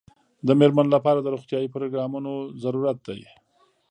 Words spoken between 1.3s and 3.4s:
روغتیايي پروګرامونو ضرورت دی.